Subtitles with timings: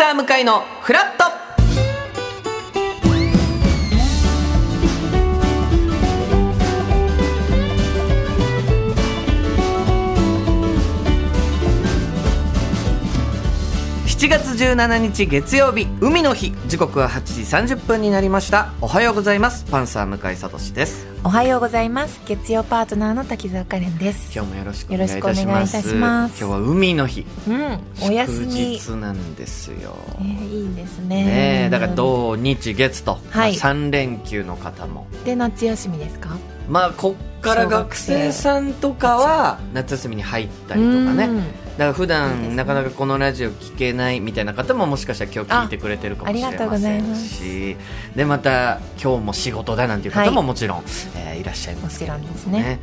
[0.00, 1.19] サー向かいのフラット
[14.20, 16.52] 7月17日月曜日海の日。
[16.66, 18.74] 時刻は8時30分になりました。
[18.82, 19.64] おはようございます。
[19.64, 21.06] パンサー向井聡です。
[21.24, 22.20] おはようございます。
[22.26, 24.30] 月曜パートナーの滝沢カレンです。
[24.36, 25.66] 今日もよろしくお願いいたしま
[26.28, 26.38] す。
[26.38, 27.24] 今日は海の日。
[27.48, 29.96] うんお休祝み日なんですよ。
[30.18, 31.24] えーいいですね。
[31.24, 33.56] ねえだから土日月と、はい。
[33.58, 35.06] まあ、3連休の方も。
[35.24, 36.36] で夏休みですか？
[36.68, 41.30] まあこっから学生さんとかは夏休みに入ったりとかね
[41.80, 47.76] から普段なかなかこのラジオ聞けないみたいな方ももしかしたら今日聞いてくれてるかもしれませんし。
[48.14, 50.82] でまた今日も仕事だなんていう方ももちろん、
[51.16, 52.80] えーいらっしゃいますけれどももちろんですね。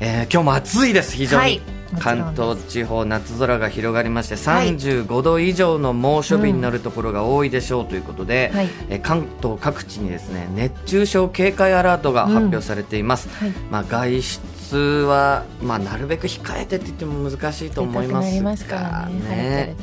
[0.00, 1.60] えー今日も暑いです非常に、はい
[1.98, 4.76] 関東地方夏空が広がりましてはい。
[4.76, 8.68] 35度以上の猛暑日になるところが多いでしょうということで、はい。
[8.90, 13.50] えー関東各地にですね熱中症警戒アラートが発表されています、はい。
[13.70, 19.76] まあ、外出は、まあ、なるべく控えてって言っても難しいと思いますからね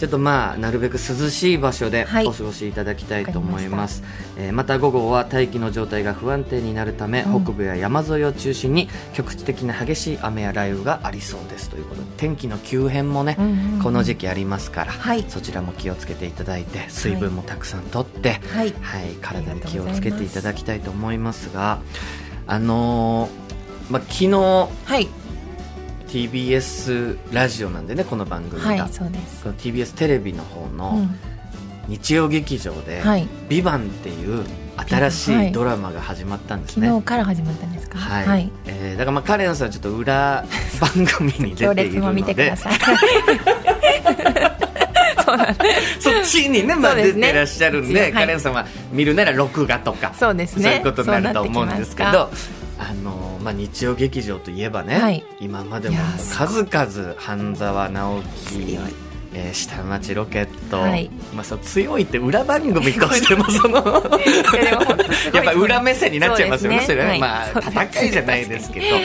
[0.00, 2.26] ちょっとまあなるべく涼しい場所ではい。
[2.26, 4.02] お過ごしいただきたいと思いわかります、
[4.38, 7.44] えーまた午後は大気の状態が不安定になるため、うん。
[7.44, 11.68] 北部や山沿いを中心に局地的な激しい雨や雷雨がありそうです。
[11.68, 13.82] ということで天気の急変もね、うんうんうん。
[13.82, 15.24] この時期ありますから、はい。
[15.28, 18.72] そちらも気をつけていただいて水分もたくさんとって、はい。
[18.80, 21.80] はい、体に気をつけていただきたいと思いますが
[22.46, 23.49] あのー
[23.90, 24.68] まあ、昨日は
[24.98, 25.08] い。
[26.08, 29.42] TBS ラジオなんでねこの番組が、はいそうです。
[29.44, 31.18] この TBS テレビの方うのん。
[31.88, 34.44] 日曜劇場ではい「ビバンっていう
[34.76, 35.48] 新しはい。
[35.50, 36.86] いドラマが始まったんですね。
[36.88, 37.98] 昨日から始まったんですか？
[37.98, 38.50] はい。
[38.66, 40.44] えーだからまあカレンさんはちょっと裏
[40.80, 42.72] 番組に出行ているの列も見てくでださい
[46.00, 48.12] そっちにね、まあ、出てらっしゃるんで、はい。
[48.12, 50.62] カレンさんは見るなら録画とかそうですね。
[50.64, 52.30] そういうことになると思うんですけど
[52.78, 55.24] あの、まあ、日曜劇場といえばね、はい。
[55.40, 55.96] 今までも
[56.32, 58.78] 数々半沢直樹
[59.32, 61.10] えー下町ロケット、はい。
[61.34, 63.78] まあ、そう強いって裏番組としてもその。
[65.32, 67.04] いやっぱ裏目線になっちゃいますよねね。
[67.04, 67.18] はい。
[67.20, 67.48] まあ
[67.88, 68.86] 戦いじゃないですけど。
[68.96, 69.04] はい。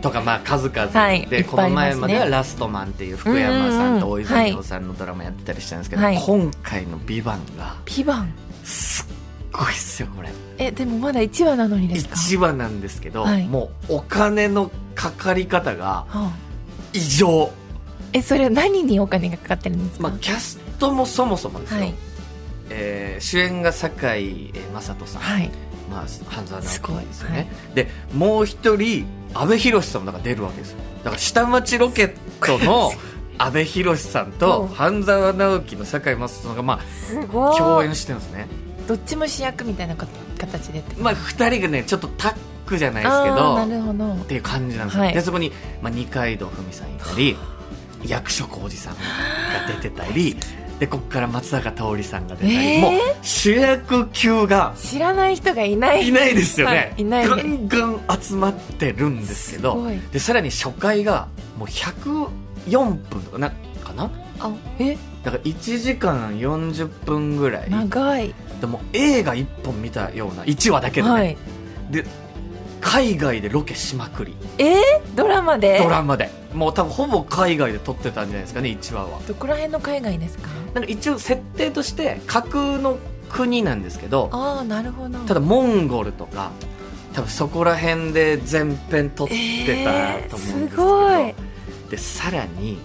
[0.00, 1.44] とかまあ数々、ではい。
[1.44, 6.16] この前までは「ラストマン」っていう福山さんと大泉洋さんのドラマやってたりしたんですけど、はい。
[6.20, 8.32] 今回の「ビバンがピバン？
[8.64, 9.05] すっ
[9.56, 10.28] ごいっすよこれ。
[10.58, 13.46] えでもまだ1話なのにですか？1話なんですけど、はい。
[13.46, 16.32] もうお金のかかり方がはあ。
[16.92, 17.50] 異常、
[18.12, 21.94] えそれは何にお金がかかってるんですか、まあ、キャストもそもそもですよ、はい。
[22.70, 25.50] えー主演が堺井雅人さん、はい。
[25.90, 27.42] まあ、半沢直樹ですよね、は
[27.72, 27.74] い。
[27.74, 30.78] でもう一人阿部寛さんもなんか出るわけですよ。
[31.04, 32.92] だから下町ロケットの
[33.38, 38.48] 阿部寛さんと半沢直樹の堺井雅人さんがまあ共演してるんですね
[38.86, 40.06] どっちも主役みたいなか
[40.38, 42.36] 形でまあ二人がねちょっとタッ
[42.66, 44.12] グじゃないですけあどーなるほど。
[44.14, 45.14] っていう感じなんですよ、はい。
[45.14, 45.52] でそこに、
[45.82, 47.36] まあ、二階堂ふみさんいたり
[48.04, 49.00] 役所広司さんが
[49.80, 50.36] 出てたり
[50.78, 52.80] でこっから松坂桃李さんが出たり、えー？
[52.80, 52.92] もう
[53.22, 56.06] 主役級が知らない人がいない。
[56.08, 57.28] いないですよね、はいいない。
[57.28, 62.28] ガンガン集まってるんですけどでさらに初回がもう104
[63.08, 63.50] 分とかな
[63.82, 64.10] かな？
[64.38, 64.98] あえ？
[65.24, 67.70] だから1時間40分ぐらい。
[67.70, 71.36] 長いでも映画1本見たような1話だけでね、はい。
[71.90, 72.04] で
[72.80, 74.36] 海外でロケしまくり。
[74.58, 74.76] えー、
[75.16, 75.80] ドラマで？
[75.82, 76.30] ドラマで。
[76.54, 79.20] もう多分ほぼ海外で撮ってたんじゃないですかね1話は。
[79.26, 80.48] どこら辺の海外ですか？
[80.74, 82.98] なんか一応設定として架空の
[83.28, 85.18] 国なんですけどああなるほど。
[85.20, 86.52] ただモンゴルとか
[87.12, 91.34] 多分そこら辺で全編撮ってたと思うんですけど、えーすごい。
[91.90, 92.78] でさらに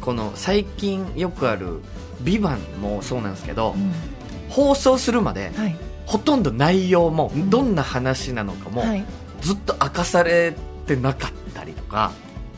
[0.00, 1.80] この最近よくある
[2.22, 3.92] 「ビバンもそうなんですけど、うん
[4.48, 5.76] 放送するまではい。
[6.06, 9.04] ほとんど内容もどんな話なのかもはい。
[9.42, 10.54] ずっと明かされ
[10.86, 12.10] てなかったりとか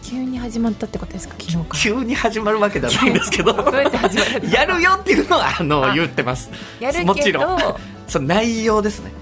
[0.03, 1.35] 急に始まったってことですか？
[1.39, 1.79] 昨日から。
[1.79, 3.51] 急に始まるわけではないんですけど
[4.51, 5.95] やるよっていうのはあのあ。
[5.95, 6.51] 言ってます。
[6.81, 7.07] やるけど。
[7.07, 7.59] もちろん。
[8.09, 9.13] その内容ですね。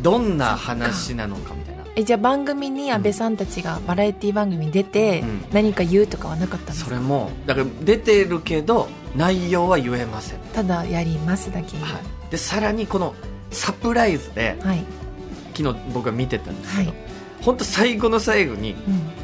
[0.00, 1.82] どんな話なのかみたいな。
[1.96, 5.44] ええじゃあ番組に安倍さんたちがバラエティ番組に出てうん。
[5.52, 11.76] 何か言うとかはなかったんですか、それもだから出てるけど内容は言えません、ただやりますだけ。
[11.78, 13.14] はい、でさらにこの
[13.50, 14.84] サプライズではい。
[15.54, 16.98] 昨日僕は見てたんですけど、はい、
[17.42, 18.76] 本当最後の最後に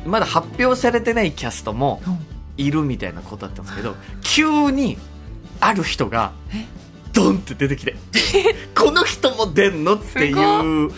[0.04, 0.10] うん。
[0.10, 2.18] まだ発表されてないキャストもうん。
[2.58, 4.96] いるみたいなことだったんですけど急に
[5.60, 6.64] ある人がえ？
[7.12, 7.96] ドンって出てきて
[8.74, 10.90] この人も出んのっていう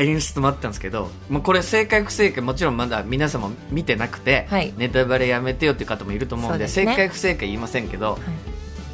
[0.00, 4.72] 演出もあったんですけどもうこれ正解不正解もちろんまだ皆さんも見てなくて、はい。
[4.76, 6.68] ネタバレやめてよっていう方もいると思うんでね。
[6.68, 8.20] 正解不正解言いませんけどはい。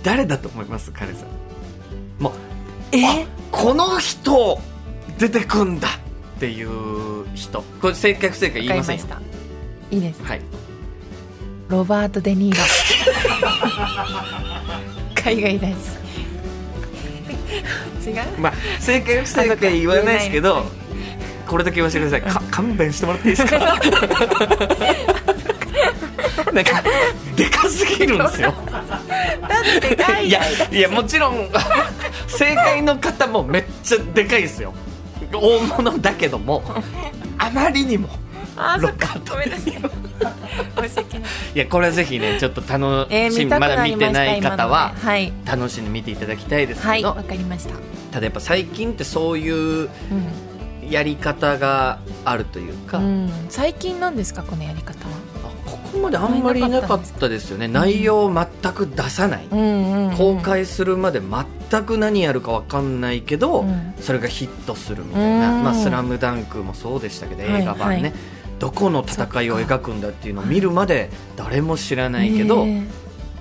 [0.02, 0.92] 誰だと思います？
[0.92, 2.22] 彼さん。
[2.22, 2.32] もう
[2.92, 3.04] え？
[3.06, 4.60] あこの人
[5.18, 5.90] 出てくんだっ
[6.40, 7.62] ていう人。
[7.80, 8.98] これ正解不正解わ言いません
[9.90, 10.22] いいです。
[10.22, 10.40] はい。
[11.68, 12.62] ロバート・デ・ニーロ。
[15.22, 15.78] 海外大好
[18.04, 20.64] き違うまあ正解不正解言わないですけど
[21.46, 22.32] これだけ言わせてください。
[22.32, 23.58] か勘弁してもらっていいですか？
[26.52, 26.82] なんか
[27.36, 28.52] でかすぎるんですよ。
[30.22, 30.30] い。
[30.30, 31.48] や外いやもちろん
[32.26, 34.72] 正解の方もめっちゃでかいですよ。
[35.32, 36.62] 大物だけども
[37.38, 38.08] あまりにも
[38.56, 39.72] あそっかごめんなさい。
[39.72, 39.80] いい
[41.58, 45.32] やこれはぜひねちょっと楽えー、しみ、まだ見てない方ははい。
[45.44, 47.74] 楽しんで見ていただきたいですはいけど、わかりました、
[48.12, 49.88] ただやっぱ最近ってそういう
[50.90, 53.04] やり方があるというか、うん。
[53.04, 55.14] うん、最近なんですかこのやり方は？
[55.44, 57.68] あここまであんまりなかったですよね。
[57.68, 63.94] 内容を全く出さない、うん公開するまで全く何やるか分かんないけど、うん。
[64.00, 65.64] それがヒットするみたいな「うん。
[65.64, 68.12] まあ、スラムダンクもそうでしたけどはい映画版ね、はい
[68.58, 72.86] どこの戦いを描くんだっていうのを見るまで誰も知らないけど、ね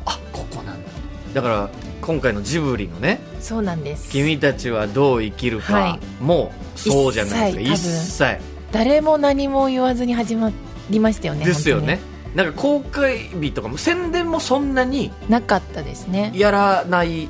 [0.05, 0.89] あここなんだ。
[1.33, 1.69] だから
[2.05, 4.11] 今回のジブリのねえそうなんです。
[4.11, 6.23] 君たちはどう生きるか、はい。
[6.23, 7.73] もうそうじゃないですか。
[7.73, 8.17] 一一切。
[8.17, 8.39] 切
[8.71, 10.51] 誰も何も言わずに始ま
[10.89, 11.99] りましたよねですよね。
[12.35, 16.31] なんか公開日とかも宣伝もそんなになかったですね。
[16.35, 17.27] やらない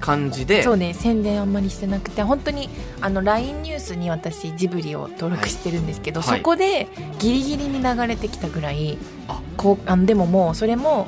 [0.00, 0.62] 感じで。
[0.62, 2.68] そうね宣伝あんまりしてなくて本当に
[3.00, 6.38] あの LINE ニュースに私ジブリを登録してるんですけど、はい。
[6.38, 6.88] そこで
[7.20, 9.40] ギリギリに流れてきたぐらいあ。
[9.56, 11.06] こうあのでももうそれも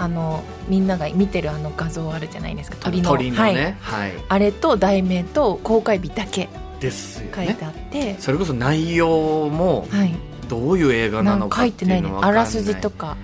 [0.00, 2.78] あのみんなが見てるあの画像あるじゃないですか。
[2.80, 3.10] 鳥の。
[3.10, 4.12] 鳥のはい、ね、はい。
[4.28, 6.48] あれと題名と公開日だけ
[6.80, 7.22] です。
[7.22, 10.14] よ書いねてあって、それこそ内容もはい。
[10.48, 12.44] どういう映画なのかってていうのは分かんない。
[12.44, 13.16] らすじとか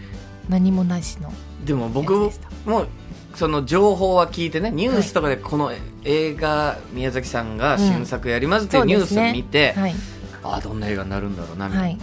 [0.48, 1.32] 何もなしの
[1.64, 2.30] でも僕
[2.66, 2.86] も
[3.34, 5.72] その情報は聞いてねニュースとかでこの
[6.04, 9.94] 映画宮崎さんが新作やりますっていうニュースを見て、はい。
[10.44, 11.98] ああどんな映画になるんだろうなみたいな、はい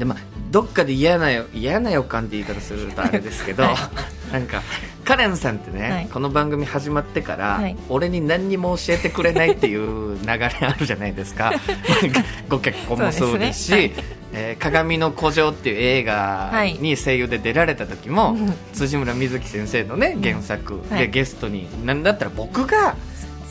[0.00, 0.18] でまあ
[0.50, 3.74] どっかで嫌なよ嫌な予感って言い方するとあれですけど、はい。
[4.32, 4.62] なんか
[5.04, 6.08] カレンさんってね、はい。
[6.10, 7.76] この番組始まってから、はい。
[7.88, 11.52] 俺に何にも教えてくれないっていう流れあるじゃないですか。
[12.48, 13.92] ご結婚もそうですしすね。
[14.32, 18.54] えー鏡の古城」っていう映画に声優で出られた時も、うん。
[18.72, 21.10] 辻村瑞希先生のね原作ではい。
[21.10, 22.96] ゲストに、なんだったら僕が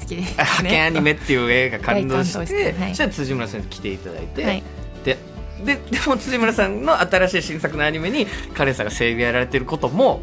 [0.01, 2.89] 好きです、「派遣アニメ」っていう映画感動してしてはい。
[2.89, 4.63] そしたら辻村先生来ていただいて、はい。
[5.03, 5.17] で
[5.65, 10.21] ででも辻村さんの新しい新作のアニメにカレンさんが声優やられてることも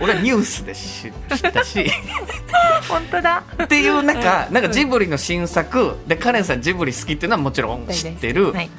[0.00, 1.90] 俺はニュースで知知ったし。
[2.88, 3.44] 本当だ。
[3.62, 4.54] っていうなんかうん。
[4.54, 8.70] なんかジブリの新作でカレンさんジブリ好きっていうのはもちろん知ってる、はい、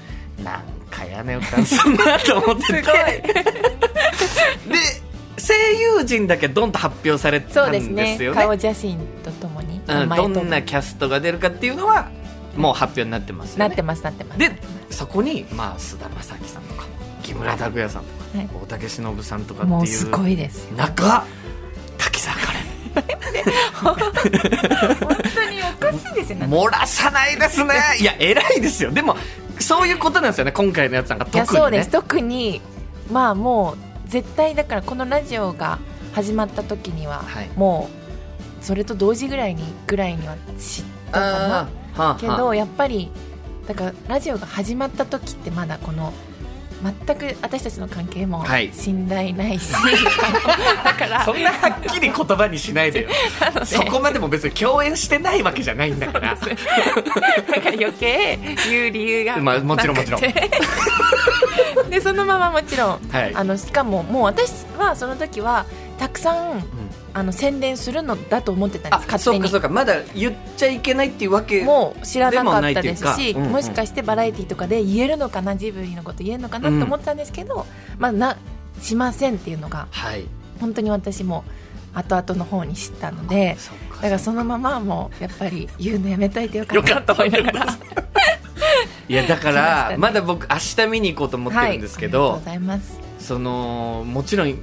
[0.43, 2.81] なんかやねよ感すんなと思ってて。
[4.67, 5.05] で
[5.37, 5.53] 声
[5.99, 7.79] 優陣だけどんと発表されたんで
[8.17, 8.41] すよね。
[8.41, 12.09] 顔写真とともにうんどんなキャストが出るかっていうのは
[12.55, 13.67] もう発表になってますよね。
[13.67, 14.39] なってますなってます。
[14.39, 14.51] で
[14.89, 16.85] そこにまあ菅田将暉さんとか
[17.21, 18.49] 木村拓哉さんとか、はい。
[18.63, 21.25] 大竹しのぶさんとかっていうもうすごいです中
[21.97, 22.59] 滝沢カレ
[23.73, 24.29] 本当
[25.49, 26.37] におかしいですよ。
[26.39, 27.73] ねン漏らさないですね。
[27.99, 28.91] いや偉いですよ。
[28.91, 29.17] でも
[29.59, 31.25] そういうことなんですよね今回のやつなんか。
[31.25, 31.47] 特にね。
[31.47, 31.89] そうです。
[31.89, 32.61] 特に
[33.11, 33.77] まあもう
[34.09, 35.79] 絶対だからこのラジオが
[36.13, 37.49] 始まった時には、はい。
[37.55, 37.89] も
[38.61, 41.69] うそれと同時ぐらいにぐらいには知ったかな
[42.19, 43.11] けどやっぱり
[43.67, 46.13] だからラジオが始まった時ってまだこの
[47.07, 48.71] 全く私たちの関係もはい。
[48.73, 49.71] 信頼ないし、
[50.83, 53.09] だからそんなはっきり言葉にしないでよ。
[53.63, 56.35] そこまでも別に共演してないわけじゃないんだから。
[56.35, 56.55] だから
[57.71, 58.37] 余計
[58.69, 60.21] 言う理由がまあもちろんもちろん
[61.89, 63.35] でそのままもちろん、はい。
[63.35, 65.65] あのしかももう私はその時は
[65.97, 66.63] たくさん
[67.13, 69.47] あの宣伝するのだと思ってたんあです勝手に。
[69.47, 69.69] そうかそうか。
[69.69, 73.51] まだ言っちゃいけないっていうわけもう知らなかったですしいうんうん。
[73.51, 77.65] もしかしてバラエティとかで言えるのかなジブリのこと言えるのかなと思ってたんですけど、
[77.97, 78.37] まあな
[78.81, 80.25] しませんっていうのがはい。
[80.59, 81.43] 本当に私も
[81.93, 83.57] 後々の方に知ったので
[83.95, 87.65] だからそのままもうやっぱり言うのやめといてよかったなと思いながら
[89.07, 89.55] いやだか 来まね。
[89.55, 92.99] らまだ僕明日見に行こうと思ってるんですけど、はい、ありがとうございます。
[93.19, 94.55] そのもちろん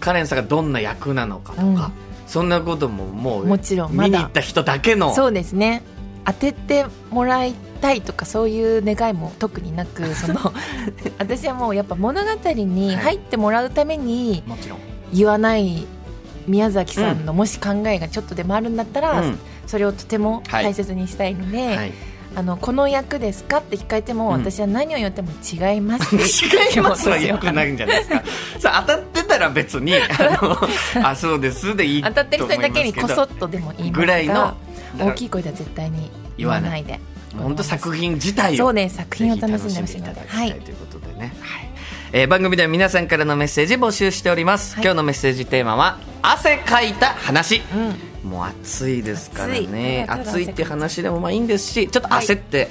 [0.00, 1.92] カレンさんがどんな役なのかとか、うん。
[2.26, 5.82] そんなことももうもちろん見に行った人だけのそうですね。
[6.24, 10.52] 当ててもらいたいとかそういう願いも特になく その
[11.18, 14.78] 私はもうやっぱ物語に入ってもらうためにもちろん、
[15.12, 15.86] 言わない
[16.48, 19.38] 宮崎さんのもし考えがちょっとでもあるんだったら、うん。
[19.66, 20.64] それをとてもはい。
[20.64, 21.92] 大切にしたいので、はい、
[22.34, 24.40] あのこの役ですかって聞かれても、うん。
[24.40, 26.24] 私は何を言っても違いますって
[26.76, 28.22] 違いますはよくないんじゃないですか。
[28.60, 29.98] さあ当たってたら別にあ
[30.42, 30.58] の
[31.08, 32.14] あそうですでいいと当思いますけど。
[32.14, 34.56] たってる人にだけにこそっとでも言いますがぐらいの
[34.98, 37.00] 大きい声では絶対に言わないで。
[37.38, 41.70] 本当作品自体をそうね作品を楽しんでほしいのでぜひ楽しんでいただきたはいいということでね、はい。
[42.12, 44.84] えー番組では皆さんからのメッセージ募集しております、はい。
[44.84, 50.06] 今日のメッセージテーマは汗かいた話、うんもう暑いですからね。
[50.08, 50.50] 暑い。
[50.50, 52.68] って話でもまあいいんですしちょっと焦って、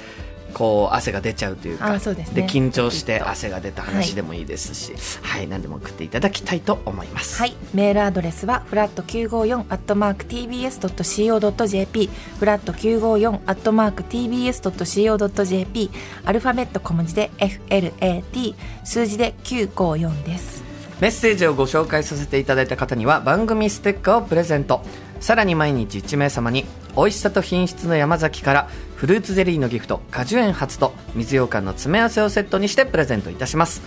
[0.56, 1.92] こう汗が出ちゃうというか。
[1.92, 2.46] ですね。
[2.48, 5.46] 緊張して汗が出た話でもいいですし、はい。
[5.48, 7.38] 何でも送っていただきたいと思います。
[7.38, 12.08] はい、メールアドレスはフラット954アットマーク tbs.co.jp
[12.38, 15.90] フラット954アットマーク tbs.co.jp
[16.24, 20.65] アルファベット小文字で FLAT 数字で954です
[20.98, 24.80] メッセージをご紹介させていただいた方には番組ステッカーをプレゼント。
[25.20, 26.64] さらに毎日1名様に
[26.96, 33.82] 美味しさと品質の山崎からフルーツゼリーのギフト果樹園初と水羊羹の詰め合わせをセットにしてプレゼントいたします。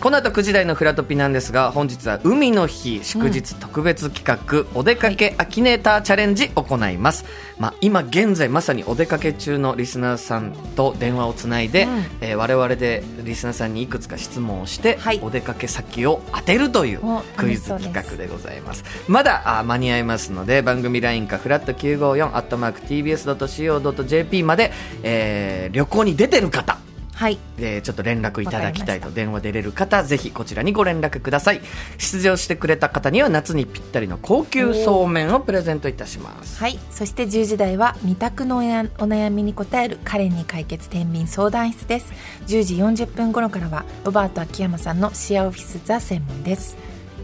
[0.00, 7.24] この後9時台のフラトピなんですが本日は海の日祝日特別企画、お出かけアキネーターチャレンジ行います、
[7.58, 11.90] まあ、今現在まさにお出かけ中のリスナーさんと電話をつないで、うん。
[12.20, 15.20] えー我々でリスナーさんにいくつか質問をして、はい。
[15.22, 18.84] お出かけ先を当てるというおクイズ企画でございます。
[19.08, 24.72] まだあ間に合いますので番組 LINE かフラット954アットマーク TBS.CO.JP まで、
[25.02, 26.75] えー旅行に出てる方
[27.16, 27.38] はい。
[27.58, 31.62] でちょっと連絡いただきたいと電話出れる方ぜひこちらにご連絡ください。
[31.96, 36.60] 出場してくれた方には夏にぴったりの高級そうめんをプレゼントいたします。
[36.60, 36.78] はい。
[36.90, 42.12] そして10時台は二択のおやお悩みに答えるカレンに解決天秤相談室です。
[42.48, 46.76] 10時40分頃からはロバート秋山さんのシェアオフィスザ専門です。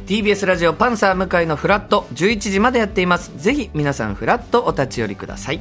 [0.07, 3.31] TBS ラジオパンサー向井のフラット11時までやっています。
[3.37, 5.61] ぜひ皆さんフラットお立ち寄りください